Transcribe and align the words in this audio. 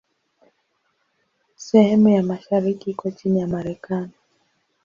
Sehemu 1.55 2.09
ya 2.09 2.23
mashariki 2.23 2.87
iko 2.91 3.11
chini 3.11 3.39
ya 3.39 3.47
Marekani. 3.47 4.13